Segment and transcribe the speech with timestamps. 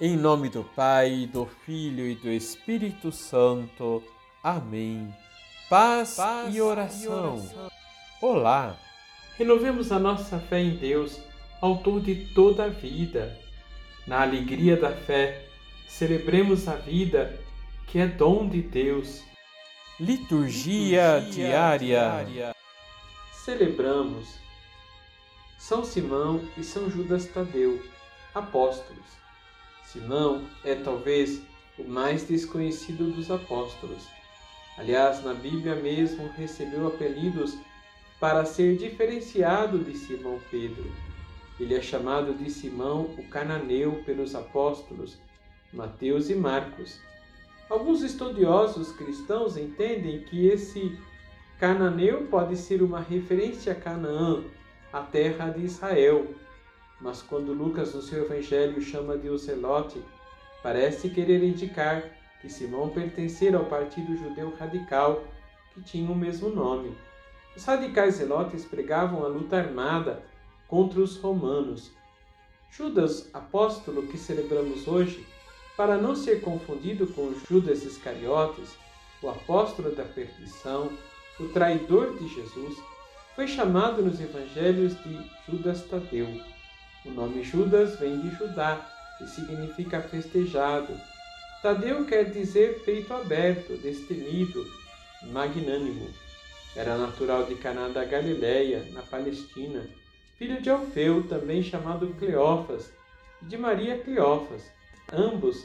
[0.00, 4.02] Em nome do Pai, do Filho e do Espírito Santo.
[4.42, 5.14] Amém.
[5.70, 7.36] Paz, Paz e, oração.
[7.36, 7.70] e oração.
[8.20, 8.76] Olá!
[9.38, 11.20] Renovemos a nossa fé em Deus,
[11.60, 13.38] Autor de toda a vida.
[14.04, 15.46] Na alegria da fé,
[15.86, 17.38] celebremos a vida
[17.86, 19.22] que é dom de Deus.
[20.00, 21.78] Liturgia, Liturgia diária.
[21.78, 22.56] diária.
[23.32, 24.40] Celebramos
[25.56, 27.80] São Simão e São Judas Tadeu,
[28.34, 29.23] apóstolos
[29.84, 31.42] Simão é talvez
[31.78, 34.06] o mais desconhecido dos apóstolos.
[34.76, 37.56] Aliás, na Bíblia mesmo recebeu apelidos
[38.18, 40.90] para ser diferenciado de Simão Pedro.
[41.60, 45.18] Ele é chamado de Simão o Cananeu pelos apóstolos
[45.72, 47.00] Mateus e Marcos.
[47.68, 50.98] Alguns estudiosos cristãos entendem que esse
[51.58, 54.42] Cananeu pode ser uma referência a Canaã,
[54.92, 56.26] a terra de Israel,
[57.00, 60.02] mas quando Lucas no seu evangelho chama de Ocelote,
[60.62, 62.04] parece querer indicar
[62.40, 65.24] que Simão pertencera ao partido judeu radical
[65.72, 66.96] que tinha o mesmo nome.
[67.56, 70.22] Os radicais zelotes pregavam a luta armada
[70.68, 71.92] contra os romanos.
[72.70, 75.26] Judas, apóstolo que celebramos hoje,
[75.76, 78.76] para não ser confundido com Judas Iscariotes,
[79.22, 80.90] o apóstolo da perdição,
[81.38, 82.76] o traidor de Jesus,
[83.34, 86.28] foi chamado nos evangelhos de Judas Tadeu.
[87.04, 88.80] O nome Judas vem de Judá,
[89.18, 90.98] que significa festejado.
[91.62, 94.66] Tadeu quer dizer peito aberto, destemido,
[95.24, 96.08] magnânimo.
[96.74, 99.86] Era natural de Caná da Galileia, na Palestina,
[100.38, 102.90] filho de Alfeu, também chamado Cleófas,
[103.42, 104.70] e de Maria Cleófas,
[105.12, 105.64] ambos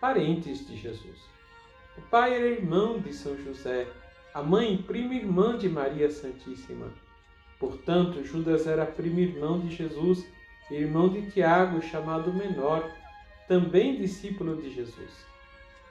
[0.00, 1.18] parentes de Jesus.
[1.96, 3.86] O pai era irmão de São José,
[4.34, 6.92] a mãe prima irmã de Maria Santíssima.
[7.58, 10.26] Portanto, Judas era primo irmão de Jesus
[10.76, 12.90] irmão de Tiago, chamado Menor,
[13.48, 15.26] também discípulo de Jesus.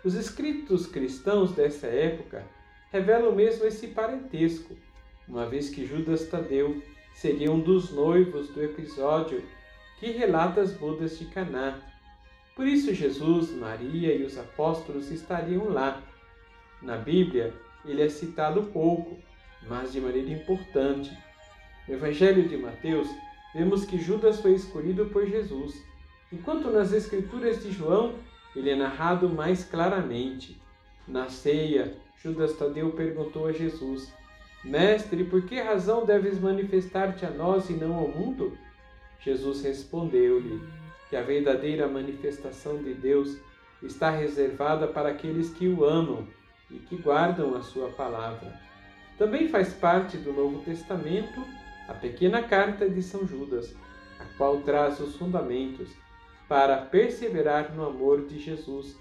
[0.04, 2.44] Os escritos cristãos dessa época
[2.92, 4.76] revelam mesmo esse parentesco,
[5.28, 6.82] uma vez que Judas Tadeu
[7.14, 9.44] seria um dos noivos do episódio
[10.00, 11.80] que relata as bodas de Caná.
[12.56, 16.02] Por isso Jesus, Maria e os apóstolos estariam lá.
[16.82, 17.54] Na Bíblia,
[17.86, 19.18] ele é citado pouco,
[19.68, 21.16] mas de maneira importante.
[21.88, 23.08] No Evangelho de Mateus,
[23.54, 25.84] vemos que Judas foi escolhido por Jesus,
[26.32, 28.16] enquanto nas Escrituras de João
[28.56, 30.62] ele é narrado mais claramente.
[31.08, 34.14] Na ceia, Judas Tadeu perguntou a Jesus:
[34.64, 38.58] Mestre, por que razão deves manifestar-te a nós e não ao mundo?
[39.20, 40.62] Jesus respondeu-lhe
[41.10, 43.38] que a verdadeira manifestação de Deus
[43.84, 46.28] está reservada para aqueles que o amam
[46.70, 48.60] e que guardam a sua palavra.
[49.18, 51.44] Também faz parte do Novo Testamento
[51.88, 53.76] a pequena carta de São Judas,
[54.20, 55.90] a qual traz os fundamentos
[56.48, 58.98] para perseverar no amor de Jesus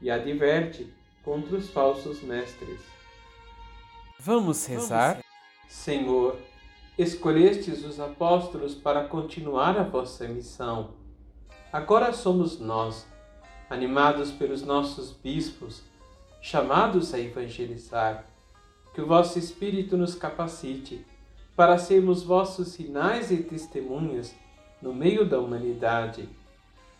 [0.00, 2.80] e adverte contra os falsos mestres.
[4.18, 5.22] Vamos rezar?
[5.68, 6.38] Senhor,
[6.96, 10.94] escolhestes os apóstolos para continuar a vossa missão.
[11.72, 13.06] Agora somos nós,
[13.68, 15.82] animados pelos nossos bispos,
[16.40, 18.26] chamados a evangelizar.
[18.94, 21.04] Que o vosso Espírito nos capacite
[21.56, 24.34] para sermos vossos sinais e testemunhas
[24.82, 26.28] no meio da humanidade.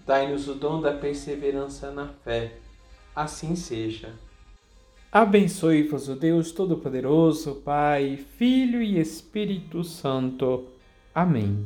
[0.06, 2.58] Dai-nos o dom da perseverança na fé.
[3.14, 4.12] Assim seja.
[5.10, 10.66] Abençoe-vos o Deus Todo-Poderoso, Pai, Filho e Espírito Santo.
[11.14, 11.64] Amém.